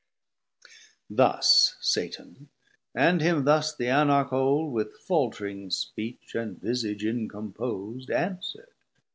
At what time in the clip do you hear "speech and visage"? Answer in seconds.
5.69-7.03